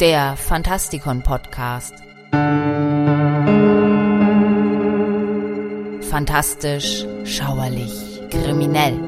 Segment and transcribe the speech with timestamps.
[0.00, 1.94] der Fantastikon Podcast.
[6.10, 8.98] Fantastisch, schauerlich, kriminell.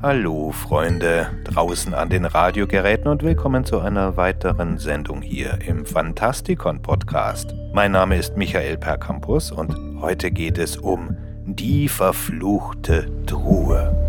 [0.00, 6.82] Hallo Freunde draußen an den Radiogeräten und willkommen zu einer weiteren Sendung hier im Fantastikon
[6.82, 7.54] Podcast.
[7.72, 14.03] Mein Name ist Michael Percampus und heute geht es um die verfluchte Truhe.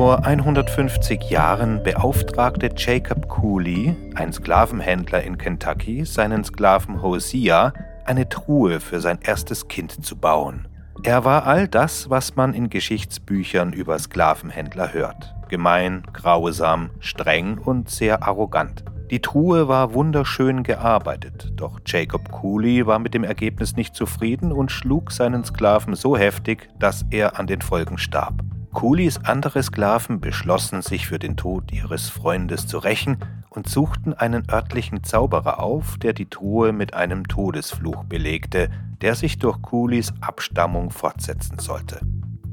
[0.00, 7.74] Vor 150 Jahren beauftragte Jacob Cooley, ein Sklavenhändler in Kentucky, seinen Sklaven Hosea,
[8.06, 10.66] eine Truhe für sein erstes Kind zu bauen.
[11.02, 15.34] Er war all das, was man in Geschichtsbüchern über Sklavenhändler hört.
[15.50, 18.84] Gemein, grausam, streng und sehr arrogant.
[19.10, 24.72] Die Truhe war wunderschön gearbeitet, doch Jacob Cooley war mit dem Ergebnis nicht zufrieden und
[24.72, 28.42] schlug seinen Sklaven so heftig, dass er an den Folgen starb.
[28.72, 33.18] Kulis andere Sklaven beschlossen, sich für den Tod ihres Freundes zu rächen
[33.50, 39.38] und suchten einen örtlichen Zauberer auf, der die Truhe mit einem Todesfluch belegte, der sich
[39.38, 42.00] durch Kulis Abstammung fortsetzen sollte.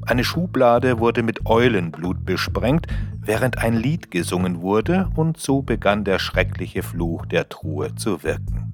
[0.07, 2.87] Eine Schublade wurde mit Eulenblut besprengt,
[3.19, 8.66] während ein Lied gesungen wurde, und so begann der schreckliche Fluch der Truhe zu wirken.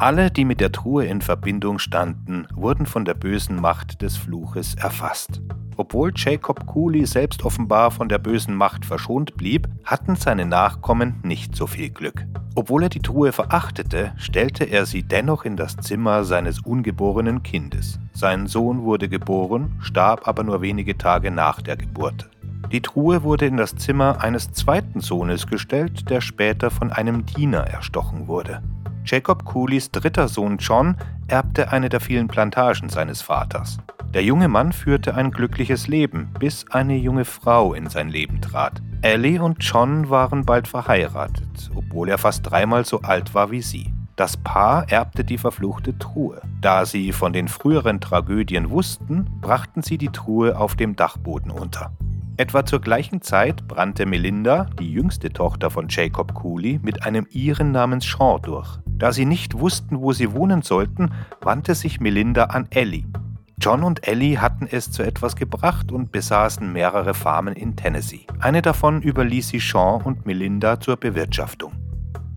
[0.00, 4.76] Alle, die mit der Truhe in Verbindung standen, wurden von der bösen Macht des Fluches
[4.76, 5.40] erfasst.
[5.76, 11.56] Obwohl Jacob Cooley selbst offenbar von der bösen Macht verschont blieb, hatten seine Nachkommen nicht
[11.56, 12.26] so viel Glück.
[12.54, 17.98] Obwohl er die Truhe verachtete, stellte er sie dennoch in das Zimmer seines ungeborenen Kindes.
[18.12, 22.28] Sein Sohn wurde geboren, starb aber nur wenige Tage nach der Geburt.
[22.70, 27.60] Die Truhe wurde in das Zimmer eines zweiten Sohnes gestellt, der später von einem Diener
[27.60, 28.62] erstochen wurde.
[29.10, 30.94] Jacob Cooleys dritter Sohn John
[31.28, 33.78] erbte eine der vielen Plantagen seines Vaters.
[34.12, 38.82] Der junge Mann führte ein glückliches Leben, bis eine junge Frau in sein Leben trat.
[39.00, 43.94] Ellie und John waren bald verheiratet, obwohl er fast dreimal so alt war wie sie.
[44.16, 46.42] Das Paar erbte die verfluchte Truhe.
[46.60, 51.92] Da sie von den früheren Tragödien wussten, brachten sie die Truhe auf dem Dachboden unter.
[52.36, 57.72] Etwa zur gleichen Zeit brannte Melinda, die jüngste Tochter von Jacob Cooley, mit einem Iren
[57.72, 58.78] namens Shaw durch.
[58.98, 61.10] Da sie nicht wussten, wo sie wohnen sollten,
[61.40, 63.04] wandte sich Melinda an Ellie,
[63.60, 68.24] John und Ellie hatten es zu etwas gebracht und besaßen mehrere Farmen in Tennessee.
[68.38, 71.72] Eine davon überließ sie Sean und Melinda zur Bewirtschaftung.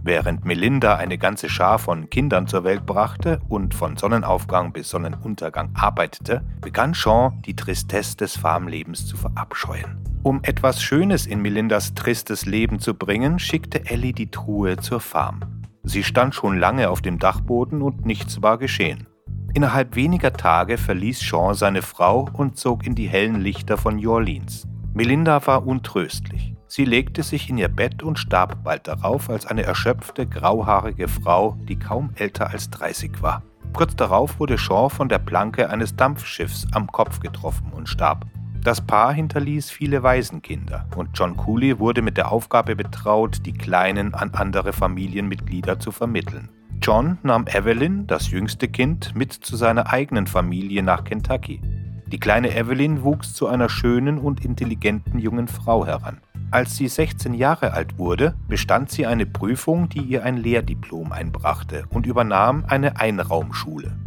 [0.03, 5.69] Während Melinda eine ganze Schar von Kindern zur Welt brachte und von Sonnenaufgang bis Sonnenuntergang
[5.75, 9.99] arbeitete, begann Sean die Tristesse des Farmlebens zu verabscheuen.
[10.23, 15.60] Um etwas Schönes in Melindas tristes Leben zu bringen, schickte Ellie die Truhe zur Farm.
[15.83, 19.07] Sie stand schon lange auf dem Dachboden und nichts war geschehen.
[19.53, 24.11] Innerhalb weniger Tage verließ Sean seine Frau und zog in die hellen Lichter von New
[24.11, 24.67] Orleans.
[24.93, 26.53] Melinda war untröstlich.
[26.67, 31.57] Sie legte sich in ihr Bett und starb bald darauf als eine erschöpfte, grauhaarige Frau,
[31.67, 33.43] die kaum älter als 30 war.
[33.73, 38.25] Kurz darauf wurde Shaw von der Planke eines Dampfschiffs am Kopf getroffen und starb.
[38.63, 44.13] Das Paar hinterließ viele Waisenkinder und John Cooley wurde mit der Aufgabe betraut, die Kleinen
[44.13, 46.49] an andere Familienmitglieder zu vermitteln.
[46.79, 51.59] John nahm Evelyn, das jüngste Kind, mit zu seiner eigenen Familie nach Kentucky.
[52.05, 56.21] Die kleine Evelyn wuchs zu einer schönen und intelligenten jungen Frau heran.
[56.51, 61.85] Als sie 16 Jahre alt wurde, bestand sie eine Prüfung, die ihr ein Lehrdiplom einbrachte
[61.89, 63.97] und übernahm eine Einraumschule.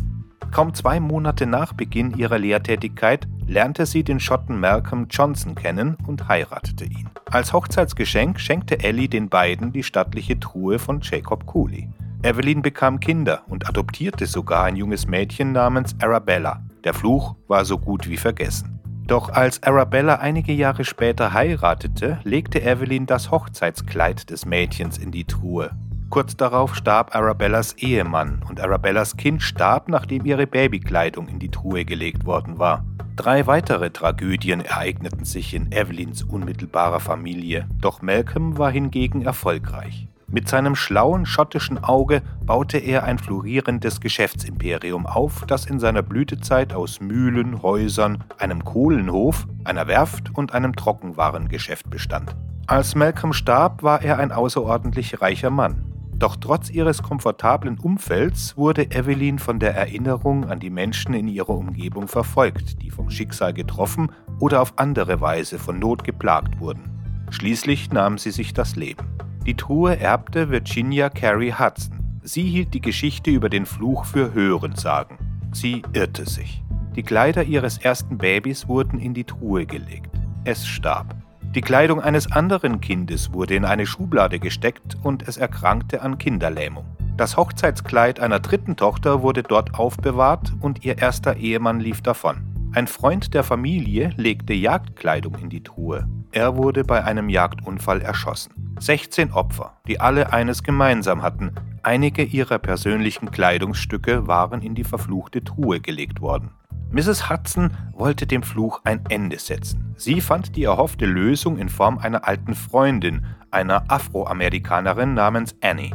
[0.51, 6.29] Kaum zwei Monate nach Beginn ihrer Lehrtätigkeit lernte sie den Schotten Malcolm Johnson kennen und
[6.29, 7.09] heiratete ihn.
[7.31, 11.89] Als Hochzeitsgeschenk schenkte Ellie den beiden die stattliche Truhe von Jacob Cooley.
[12.23, 16.63] Evelyn bekam Kinder und adoptierte sogar ein junges Mädchen namens Arabella.
[16.85, 18.81] Der Fluch war so gut wie vergessen.
[19.07, 25.25] Doch als Arabella einige Jahre später heiratete, legte Evelyn das Hochzeitskleid des Mädchens in die
[25.25, 25.71] Truhe.
[26.11, 31.85] Kurz darauf starb Arabellas Ehemann und Arabellas Kind starb, nachdem ihre Babykleidung in die Truhe
[31.85, 32.85] gelegt worden war.
[33.17, 40.09] Drei weitere Tragödien ereigneten sich in Evelyns unmittelbarer Familie, doch Malcolm war hingegen erfolgreich.
[40.27, 46.73] Mit seinem schlauen schottischen Auge baute er ein florierendes Geschäftsimperium auf, das in seiner Blütezeit
[46.73, 52.35] aus Mühlen, Häusern, einem Kohlenhof, einer Werft und einem Trockenwarengeschäft bestand.
[52.67, 55.94] Als Malcolm starb, war er ein außerordentlich reicher Mann.
[56.19, 61.51] Doch trotz ihres komfortablen Umfelds wurde Evelyn von der Erinnerung an die Menschen in ihrer
[61.51, 66.91] Umgebung verfolgt, die vom Schicksal getroffen oder auf andere Weise von Not geplagt wurden.
[67.31, 69.07] Schließlich nahm sie sich das Leben.
[69.45, 72.21] Die Truhe erbte Virginia Carey Hudson.
[72.23, 75.19] Sie hielt die Geschichte über den Fluch für Hörensagen.
[75.53, 76.63] Sie irrte sich.
[76.97, 80.11] Die Kleider ihres ersten Babys wurden in die Truhe gelegt.
[80.45, 81.24] Es starb.
[81.55, 86.85] Die Kleidung eines anderen Kindes wurde in eine Schublade gesteckt und es erkrankte an Kinderlähmung.
[87.17, 92.71] Das Hochzeitskleid einer dritten Tochter wurde dort aufbewahrt und ihr erster Ehemann lief davon.
[92.73, 96.09] Ein Freund der Familie legte Jagdkleidung in die Truhe.
[96.33, 98.75] Er wurde bei einem Jagdunfall erschossen.
[98.81, 101.53] 16 Opfer, die alle eines gemeinsam hatten.
[101.85, 106.51] Einige ihrer persönlichen Kleidungsstücke waren in die verfluchte Truhe gelegt worden.
[106.95, 107.29] Mrs.
[107.29, 109.97] Hudson wollte dem Fluch ein Ende setzen.
[109.97, 115.91] Sie fand die erhoffte Lösung in Form einer alten Freundin, einer Afroamerikanerin namens Annie.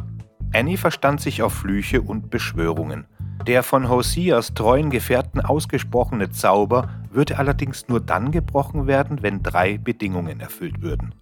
[0.52, 3.06] Annie verstand sich auf Flüche und Beschwörungen.
[3.46, 9.78] Der von Hoseas treuen Gefährten ausgesprochene Zauber würde allerdings nur dann gebrochen werden, wenn drei
[9.78, 11.14] Bedingungen erfüllt würden.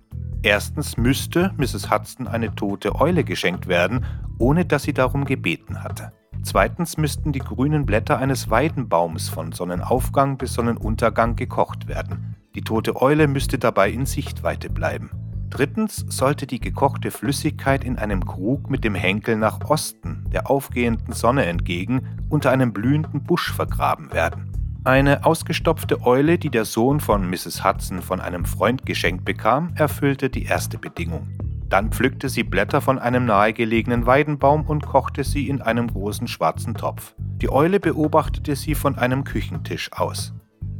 [0.43, 1.89] Erstens müsste Mrs.
[1.89, 4.05] Hudson eine tote Eule geschenkt werden,
[4.41, 6.11] ohne dass sie darum gebeten hatte.
[6.43, 12.37] Zweitens müssten die grünen Blätter eines Weidenbaums von Sonnenaufgang bis Sonnenuntergang gekocht werden.
[12.55, 15.11] Die tote Eule müsste dabei in Sichtweite bleiben.
[15.51, 21.13] Drittens sollte die gekochte Flüssigkeit in einem Krug mit dem Henkel nach Osten, der aufgehenden
[21.15, 24.53] Sonne entgegen, unter einem blühenden Busch vergraben werden.
[24.85, 27.65] Eine ausgestopfte Eule, die der Sohn von Mrs.
[27.65, 31.29] Hudson von einem Freund geschenkt bekam, erfüllte die erste Bedingung.
[31.69, 36.75] Dann pflückte sie Blätter von einem nahegelegenen Weidenbaum und kochte sie in einem großen schwarzen
[36.75, 37.15] Topf.
[37.43, 40.33] Die Eule beobachtete sie von einem Küchentisch aus.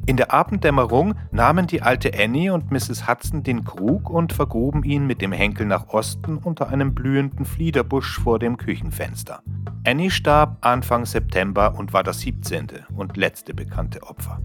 [0.07, 3.07] In der Abenddämmerung nahmen die alte Annie und Mrs.
[3.07, 8.19] Hudson den Krug und vergruben ihn mit dem Henkel nach Osten unter einem blühenden Fliederbusch
[8.19, 9.43] vor dem Küchenfenster.
[9.87, 12.69] Annie starb Anfang September und war das 17.
[12.97, 14.41] und letzte bekannte Opfer.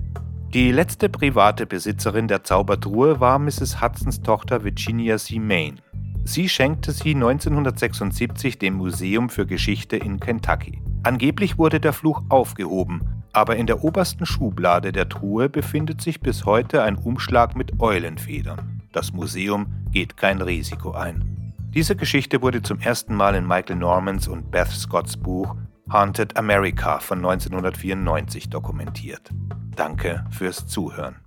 [0.54, 3.81] Die letzte private Besitzerin der Zaubertruhe war Mrs.
[3.81, 5.39] Hudsons Tochter Virginia C.
[5.39, 5.80] Main.
[6.25, 10.81] Sie schenkte sie 1976 dem Museum für Geschichte in Kentucky.
[11.04, 13.02] Angeblich wurde der Fluch aufgehoben,
[13.34, 18.81] aber in der obersten Schublade der Truhe befindet sich bis heute ein Umschlag mit Eulenfedern.
[18.94, 21.54] Das Museum geht kein Risiko ein.
[21.74, 25.56] Diese Geschichte wurde zum ersten Mal in Michael Normans und Beth Scotts Buch
[25.92, 29.30] Haunted America von 1994 dokumentiert.
[29.75, 31.18] Danke fürs Zuhören.